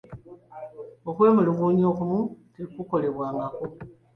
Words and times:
Okwemulugunya 1.09 1.83
okumu 1.91 2.19
tekukolebwako. 2.53 3.63